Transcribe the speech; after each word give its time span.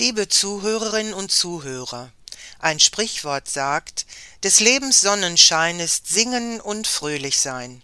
Liebe 0.00 0.30
Zuhörerinnen 0.30 1.12
und 1.12 1.30
Zuhörer, 1.30 2.10
ein 2.58 2.80
Sprichwort 2.80 3.50
sagt, 3.50 4.06
des 4.42 4.60
Lebens 4.60 5.02
Sonnenschein 5.02 5.78
ist 5.78 6.08
singen 6.08 6.58
und 6.58 6.86
fröhlich 6.86 7.38
sein. 7.38 7.82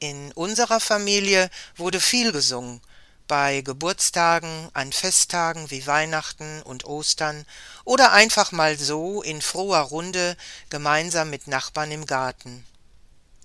In 0.00 0.32
unserer 0.32 0.80
Familie 0.80 1.48
wurde 1.76 2.00
viel 2.00 2.32
gesungen, 2.32 2.80
bei 3.28 3.60
Geburtstagen, 3.60 4.68
an 4.72 4.92
Festtagen 4.92 5.70
wie 5.70 5.86
Weihnachten 5.86 6.60
und 6.62 6.86
Ostern 6.86 7.46
oder 7.84 8.10
einfach 8.10 8.50
mal 8.50 8.76
so 8.76 9.22
in 9.22 9.40
froher 9.40 9.82
Runde 9.82 10.36
gemeinsam 10.70 11.30
mit 11.30 11.46
Nachbarn 11.46 11.92
im 11.92 12.06
Garten. 12.06 12.66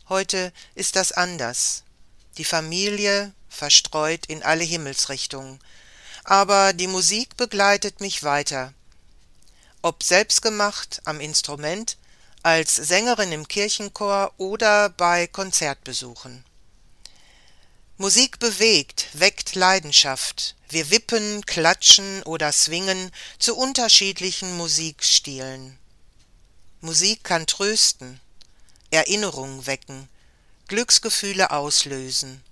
Heute 0.10 0.52
ist 0.74 0.96
das 0.96 1.12
anders. 1.12 1.84
Die 2.40 2.44
Familie 2.44 3.34
verstreut 3.50 4.26
in 4.26 4.42
alle 4.42 4.64
Himmelsrichtungen, 4.64 5.60
aber 6.24 6.74
die 6.74 6.88
Musik 6.88 7.38
begleitet 7.38 8.02
mich 8.02 8.24
weiter. 8.24 8.74
Ob 9.82 10.04
selbstgemacht 10.04 11.02
am 11.06 11.20
Instrument, 11.20 11.98
als 12.44 12.76
Sängerin 12.76 13.32
im 13.32 13.48
Kirchenchor 13.48 14.34
oder 14.38 14.90
bei 14.90 15.28
Konzertbesuchen. 15.28 16.44
Musik 17.98 18.40
bewegt, 18.40 19.08
weckt 19.14 19.56
Leidenschaft. 19.56 20.56
Wir 20.68 20.90
wippen, 20.90 21.46
klatschen 21.46 22.24
oder 22.24 22.52
swingen 22.52 23.12
zu 23.40 23.56
unterschiedlichen 23.56 24.58
Musikstilen. 24.58 25.78
Musik 26.82 27.24
kann 27.24 27.48
trösten, 27.48 28.20
Erinnerungen 28.92 29.66
wecken, 29.68 30.10
Glücksgefühle 30.68 31.52
auslösen. 31.52 32.44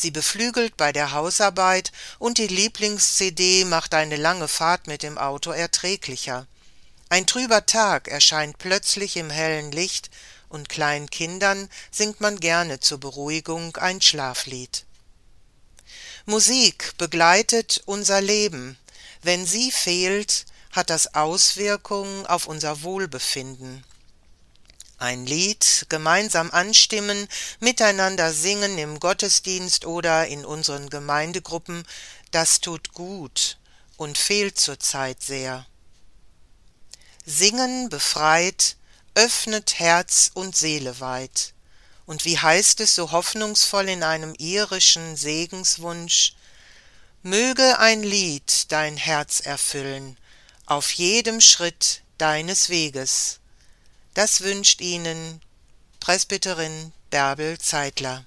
Sie 0.00 0.12
beflügelt 0.12 0.76
bei 0.76 0.92
der 0.92 1.10
Hausarbeit 1.10 1.90
und 2.20 2.38
die 2.38 2.46
Lieblings-CD 2.46 3.64
macht 3.64 3.94
eine 3.94 4.14
lange 4.14 4.46
Fahrt 4.46 4.86
mit 4.86 5.02
dem 5.02 5.18
Auto 5.18 5.50
erträglicher. 5.50 6.46
Ein 7.08 7.26
trüber 7.26 7.66
Tag 7.66 8.06
erscheint 8.06 8.58
plötzlich 8.58 9.16
im 9.16 9.28
hellen 9.28 9.72
Licht 9.72 10.10
und 10.50 10.68
kleinen 10.68 11.10
Kindern 11.10 11.68
singt 11.90 12.20
man 12.20 12.38
gerne 12.38 12.78
zur 12.78 13.00
Beruhigung 13.00 13.76
ein 13.78 14.00
Schlaflied. 14.00 14.84
Musik 16.26 16.92
begleitet 16.96 17.82
unser 17.84 18.20
Leben. 18.20 18.78
Wenn 19.22 19.46
sie 19.46 19.72
fehlt, 19.72 20.46
hat 20.70 20.90
das 20.90 21.16
Auswirkungen 21.16 22.24
auf 22.26 22.46
unser 22.46 22.82
Wohlbefinden. 22.82 23.82
Ein 24.98 25.26
Lied 25.26 25.86
gemeinsam 25.88 26.50
anstimmen, 26.50 27.28
miteinander 27.60 28.32
singen 28.32 28.78
im 28.78 28.98
Gottesdienst 28.98 29.86
oder 29.86 30.26
in 30.26 30.44
unseren 30.44 30.90
Gemeindegruppen, 30.90 31.86
das 32.32 32.60
tut 32.60 32.92
gut 32.92 33.58
und 33.96 34.18
fehlt 34.18 34.58
zurzeit 34.58 35.22
sehr. 35.22 35.66
Singen 37.24 37.88
befreit, 37.88 38.76
öffnet 39.14 39.78
Herz 39.78 40.30
und 40.34 40.56
Seele 40.56 40.98
weit. 40.98 41.54
Und 42.06 42.24
wie 42.24 42.38
heißt 42.38 42.80
es 42.80 42.94
so 42.94 43.12
hoffnungsvoll 43.12 43.88
in 43.88 44.02
einem 44.02 44.34
irischen 44.38 45.16
Segenswunsch, 45.16 46.34
Möge 47.22 47.78
ein 47.78 48.02
Lied 48.02 48.72
dein 48.72 48.96
Herz 48.96 49.40
erfüllen, 49.40 50.16
auf 50.66 50.92
jedem 50.92 51.40
Schritt 51.40 52.02
deines 52.16 52.68
Weges. 52.68 53.40
Das 54.18 54.40
wünscht 54.40 54.80
Ihnen 54.80 55.40
Presbyterin 56.00 56.90
Bärbel 57.08 57.56
Zeitler. 57.60 58.24